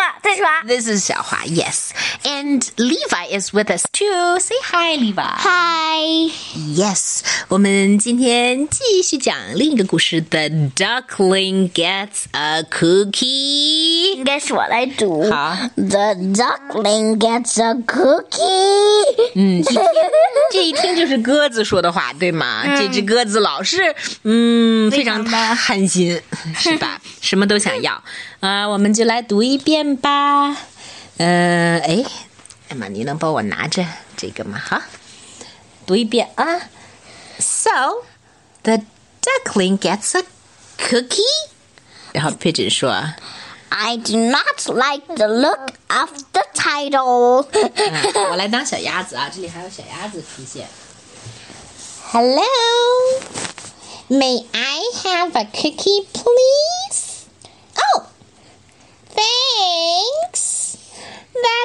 [0.00, 0.14] 吗？
[0.22, 0.62] 在耍。
[0.66, 1.90] This is 小华，Yes.
[2.24, 4.38] And Levi is with us too.
[4.40, 5.22] Say hi, Levi.
[5.22, 5.98] 嗨，
[6.74, 7.20] Yes.
[7.48, 14.14] 我们今天继续讲另一个故事，The duckling gets a cookie.
[14.16, 15.30] 应该是我来读。
[15.30, 19.32] 好 The duckling gets a cookie。
[19.34, 19.62] 嗯，
[20.52, 22.64] 这一听就是鸽子说的话，对吗？
[22.76, 26.20] 这只鸽子老是，嗯，非常非常的贪心，
[26.56, 27.00] 是吧？
[27.20, 28.02] 什么都想要。
[28.40, 30.56] 啊、我们就来读一遍 吧。
[31.18, 32.04] 呃，哎，
[32.68, 33.84] 艾玛，你能帮我拿着
[34.16, 34.58] 这个吗？
[34.58, 34.80] 好，
[35.86, 36.44] 读一遍啊。
[37.38, 38.04] So
[38.62, 38.80] the
[39.22, 40.24] duckling gets a
[40.78, 41.22] cookie。
[42.12, 43.14] 然后 Pigeon 说。
[43.68, 47.44] I do not like the look of the title.
[47.52, 50.68] 嗯我来当小鸭子啊，这里还有小鸭子出现。
[52.12, 52.44] Hello.
[54.08, 56.29] May I have a cookie, please?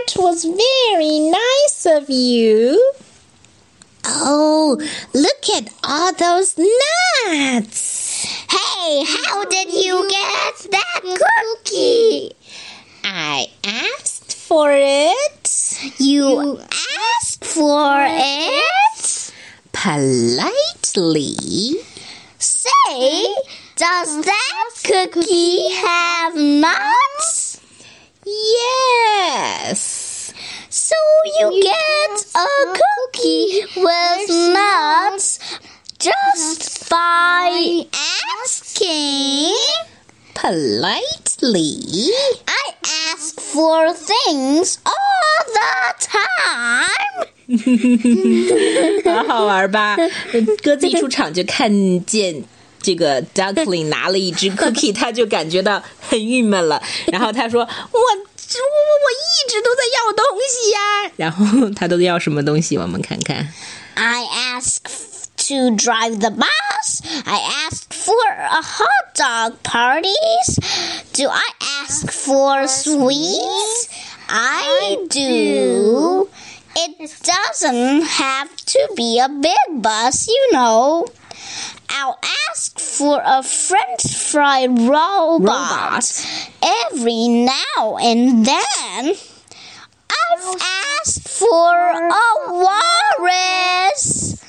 [0.06, 2.92] That was very nice of you.
[4.04, 4.80] Oh,
[5.12, 8.24] look at all those nuts.
[8.48, 12.36] Hey, how did you get that cookie?
[13.02, 15.92] I asked for it.
[15.98, 16.60] You
[17.18, 19.32] asked for it?
[19.72, 21.34] Politely.
[22.38, 23.34] Say,
[23.74, 27.46] does that cookie have nuts?
[28.28, 30.34] Yes.
[30.68, 30.96] So
[31.38, 35.39] you get a cookie with nuts
[35.99, 37.85] just by
[38.43, 39.53] asking?
[40.33, 42.09] Politely.
[42.47, 42.73] I
[43.13, 47.27] ask for things all the time.
[49.05, 49.97] 好好玩吧？
[50.63, 52.43] 鸽子一出场就看见。
[52.83, 56.81] 这个 duckling 拿了一只 cookie，他就感觉到很郁闷了。
[57.11, 57.99] 然后他说：“我
[58.45, 62.77] 我我我一直都在要东西呀、然后他都要什么东西？
[62.77, 63.53] 我们看看。
[63.95, 64.23] I
[64.55, 67.01] ask f- to drive the bus.
[67.25, 70.57] I ask for a hot dog parties.
[71.13, 71.43] Do I
[71.83, 73.89] ask for sweets?
[74.27, 76.29] I do.
[76.73, 81.05] It doesn't have to be a big bus, you know.
[81.89, 82.17] I'll
[82.49, 86.27] ask for a french fry robot, Robot.
[86.91, 89.15] every now and then.
[90.09, 90.61] I've
[91.01, 94.43] asked for a walrus.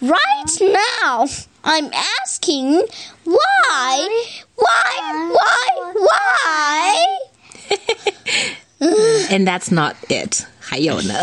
[0.00, 0.60] Right
[1.02, 1.26] now,
[1.62, 1.90] I'm
[2.22, 2.82] asking
[3.24, 4.08] why,
[4.56, 7.18] why, why, why?
[9.30, 10.46] And that's not it.
[10.58, 11.14] 还有呢。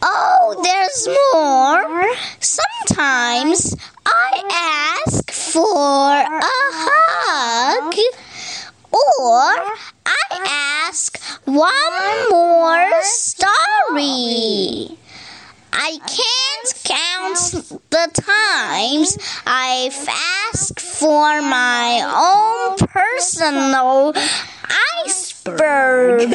[0.00, 2.06] Oh, there's more.
[2.40, 3.74] Sometimes
[4.06, 5.21] I ask
[5.53, 7.93] for a hug.
[8.91, 9.53] Or
[10.03, 14.97] I ask one more story.
[15.71, 17.39] I can't count
[17.91, 20.07] the times I've
[20.49, 24.13] asked for my own personal
[25.05, 26.29] iceberg.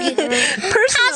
[0.89, 1.05] 他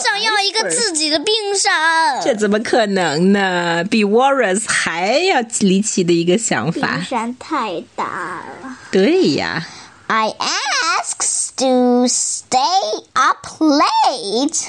[0.42, 2.20] 想要一个自己的冰山。
[2.24, 3.84] 这怎么可能呢？
[3.90, 7.00] 比 Walrus 还要离奇的一个想法。
[7.08, 8.78] 山太大了。
[8.92, 9.64] 对呀，
[10.08, 14.68] I asks to stay up late.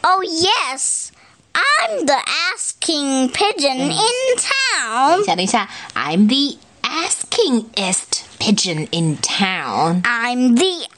[0.00, 1.08] Oh yes,
[1.52, 2.16] I'm the
[2.56, 4.00] asking pigeon in 等
[4.38, 5.20] town.
[5.20, 10.02] 一下，等一下，I'm the askingest pigeon in town。
[10.02, 10.88] I'm the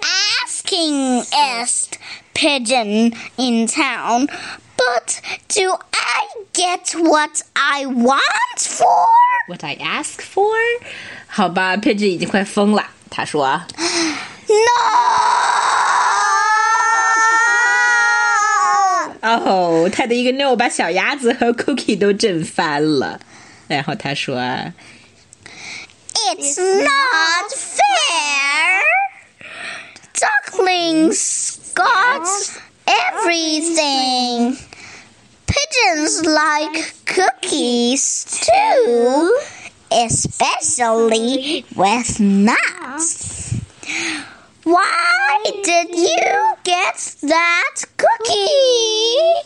[0.47, 1.99] askingest
[2.39, 4.29] pigeon in town.
[4.77, 9.07] But do I get what I want for?
[9.47, 10.51] What I ask for？
[11.29, 12.87] 好吧，Pigeon 已经快疯了。
[13.11, 13.63] 他说
[14.49, 14.57] No!
[19.23, 23.21] 哦，他的一个 no 把小鸭子和 Cookie 都震翻了。
[23.69, 24.37] 然后他说
[26.27, 27.88] It's not fair.
[32.19, 32.27] got
[32.87, 34.57] everything.
[35.47, 39.37] Pigeons like cookies too,
[39.91, 43.55] especially with nuts.
[44.65, 49.45] Why did you get that cookie?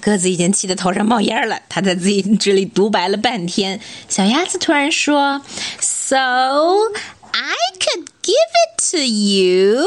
[0.00, 3.78] 鸽子已经气得头上冒烟了，他在自己嘴里独白了半天。
[4.08, 5.44] 小鸭子突然说：“
[5.80, 9.86] So I could give it to you。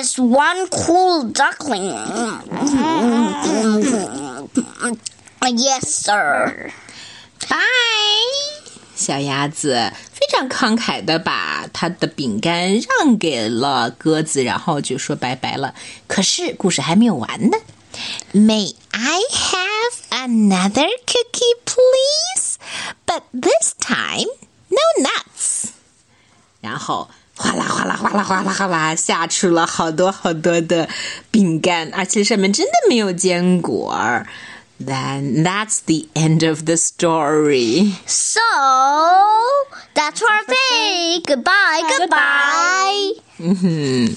[0.02, 1.92] is one cool duckling.
[5.42, 6.72] Yes, sir.
[7.48, 7.56] Bye，
[8.94, 15.74] 小鸭子非常慷慨的把它的饼干让给了鸽子，然后就说拜拜了。
[16.08, 17.58] 可是故事还没有完呢。
[18.32, 22.58] May I have another cookie, please?
[23.06, 24.28] But this time,
[24.68, 25.70] no nuts.
[26.60, 27.19] 然后哗
[28.10, 30.88] 啦哗啦哗啦哗啦哗啦下出了好多好多的
[31.30, 33.96] 饼干，而且上面真的没有坚果。
[34.78, 37.94] Then that's the end of the story.
[38.04, 38.40] So
[39.94, 41.22] that's our day.
[41.24, 43.14] Goodbye, goodbye.
[43.40, 44.16] Mm-hmm.